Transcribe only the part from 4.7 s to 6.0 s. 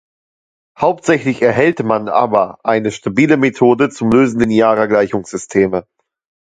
Gleichungssysteme.